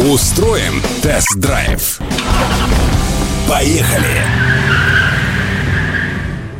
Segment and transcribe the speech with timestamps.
[0.00, 2.00] Устроим тест-драйв.
[3.48, 4.22] Поехали!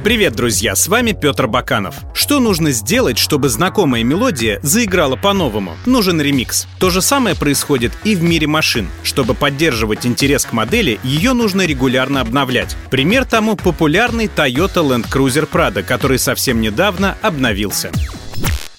[0.05, 0.75] Привет, друзья!
[0.75, 1.97] С вами Петр Баканов.
[2.15, 5.77] Что нужно сделать, чтобы знакомая мелодия заиграла по-новому?
[5.87, 6.67] Нужен ремикс.
[6.79, 8.89] То же самое происходит и в мире машин.
[9.03, 12.77] Чтобы поддерживать интерес к модели, ее нужно регулярно обновлять.
[12.91, 17.91] Пример тому популярный Toyota Land Cruiser Prado, который совсем недавно обновился.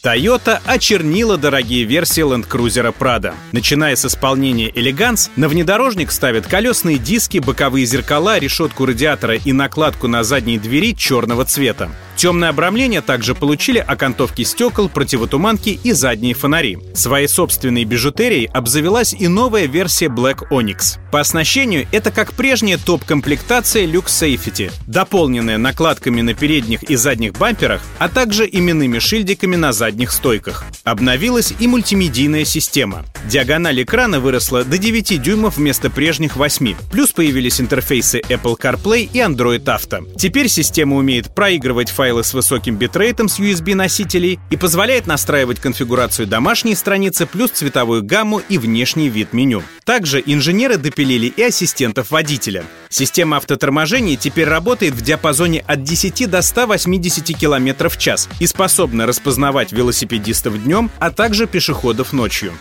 [0.01, 3.33] Toyota очернила дорогие версии Land Cruiser Prado.
[3.51, 10.07] Начиная с исполнения Elegance, на внедорожник ставят колесные диски, боковые зеркала, решетку радиатора и накладку
[10.07, 11.89] на задней двери черного цвета.
[12.19, 16.77] Темное обрамление также получили окантовки стекол, противотуманки и задние фонари.
[16.93, 20.97] Своей собственной бижутерией обзавелась и новая версия Black Onyx.
[21.13, 27.81] По оснащению это как прежняя топ-комплектация Lux Safety, дополненная накладками на передних и задних бамперах,
[27.99, 30.65] а также именными шильдиками на задних стойках.
[30.83, 33.05] Обновилась и мультимедийная система.
[33.27, 36.75] Диагональ экрана выросла до 9 дюймов вместо прежних 8.
[36.91, 40.07] Плюс появились интерфейсы Apple CarPlay и Android Auto.
[40.17, 46.75] Теперь система умеет проигрывать файлы с высоким битрейтом с USB-носителей и позволяет настраивать конфигурацию домашней
[46.75, 49.61] страницы плюс цветовую гамму и внешний вид меню.
[49.83, 52.63] Также инженеры допилили и ассистентов водителя.
[52.89, 59.05] Система автоторможения теперь работает в диапазоне от 10 до 180 км в час и способна
[59.05, 62.53] распознавать велосипедистов днем, а также пешеходов ночью.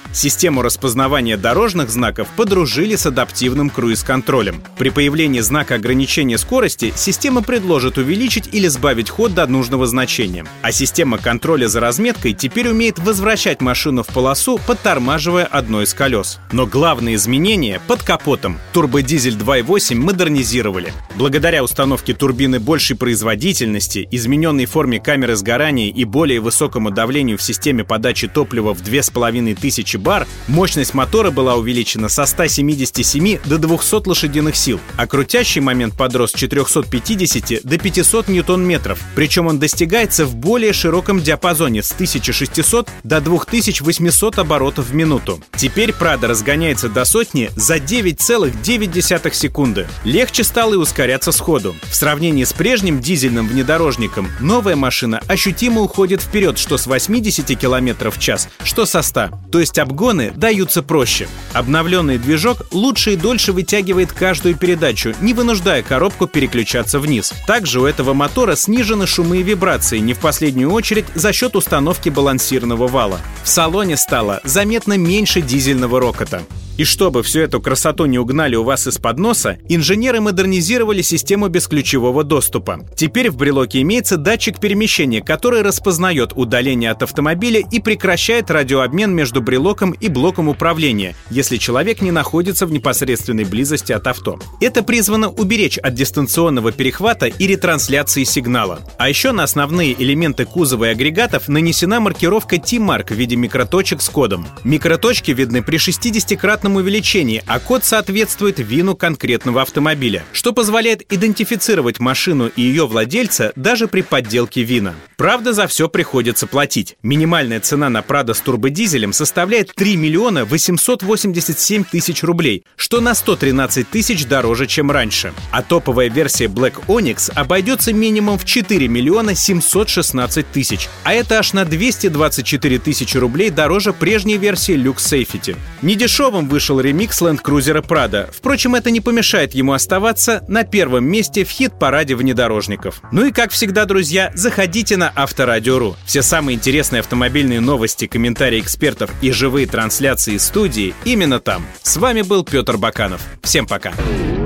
[0.48, 4.62] Систему распознавания дорожных знаков подружили с адаптивным круиз-контролем.
[4.78, 10.46] При появлении знака ограничения скорости система предложит увеличить или сбавить ход до нужного значения.
[10.62, 16.38] А система контроля за разметкой теперь умеет возвращать машину в полосу, подтормаживая одно из колес.
[16.50, 18.58] Но главное изменение под капотом.
[18.72, 20.94] Турбодизель 2.8 модернизировали.
[21.16, 27.84] Благодаря установке турбины большей производительности, измененной форме камеры сгорания и более высокому давлению в системе
[27.84, 34.80] подачи топлива в 2500 бар, мощность мотора была увеличена со 177 до 200 лошадиных сил,
[34.96, 40.72] а крутящий момент подрос с 450 до 500 ньютон-метров, при причем он достигается в более
[40.72, 45.38] широком диапазоне с 1600 до 2800 оборотов в минуту.
[45.54, 49.86] Теперь Прада разгоняется до сотни за 9,9 секунды.
[50.04, 51.76] Легче стало и ускоряться сходу.
[51.90, 58.10] В сравнении с прежним дизельным внедорожником, новая машина ощутимо уходит вперед что с 80 км
[58.10, 59.28] в час, что со 100.
[59.52, 61.28] То есть обгоны даются проще.
[61.52, 67.32] Обновленный движок лучше и дольше вытягивает каждую передачу, не вынуждая коробку переключаться вниз.
[67.46, 72.08] Также у этого мотора снижены шумы и вибрации, не в последнюю очередь за счет установки
[72.08, 73.20] балансирного вала.
[73.42, 76.42] В салоне стало заметно меньше дизельного рокота.
[76.78, 82.22] И чтобы всю эту красоту не угнали у вас из-под носа, инженеры модернизировали систему бесключевого
[82.22, 82.86] доступа.
[82.94, 89.42] Теперь в брелоке имеется датчик перемещения, который распознает удаление от автомобиля и прекращает радиообмен между
[89.42, 94.38] брелоком и блоком управления, если человек не находится в непосредственной близости от авто.
[94.60, 98.78] Это призвано уберечь от дистанционного перехвата и ретрансляции сигнала.
[98.98, 104.08] А еще на основные элементы кузова и агрегатов нанесена маркировка T-Mark в виде микроточек с
[104.08, 104.46] кодом.
[104.62, 111.98] Микроточки видны при 60-кратном кратном увеличении, а код соответствует вину конкретного автомобиля, что позволяет идентифицировать
[111.98, 114.94] машину и ее владельца даже при подделке вина.
[115.16, 116.96] Правда, за все приходится платить.
[117.02, 123.88] Минимальная цена на Прада с турбодизелем составляет 3 миллиона 887 тысяч рублей, что на 113
[123.88, 125.32] тысяч дороже, чем раньше.
[125.50, 131.52] А топовая версия Black Onyx обойдется минимум в 4 миллиона 716 тысяч, а это аж
[131.52, 135.56] на 224 тысячи рублей дороже прежней версии Lux Safety.
[135.82, 138.28] Недешевым вы вышел ремикс Land Cruiser Prado.
[138.36, 143.00] Впрочем, это не помешает ему оставаться на первом месте в хит-параде внедорожников.
[143.12, 145.94] Ну и как всегда, друзья, заходите на Авторадио.ру.
[146.04, 151.64] Все самые интересные автомобильные новости, комментарии экспертов и живые трансляции студии именно там.
[151.80, 153.20] С вами был Петр Баканов.
[153.40, 153.92] Всем пока.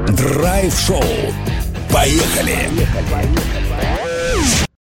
[0.09, 1.03] Драйв-шоу.
[1.91, 2.59] Поехали!
[3.11, 3.62] Поехали!